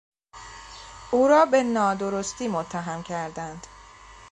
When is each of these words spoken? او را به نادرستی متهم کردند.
او 1.11 1.27
را 1.27 1.45
به 1.45 1.63
نادرستی 1.63 2.47
متهم 2.47 3.03
کردند. 3.03 3.67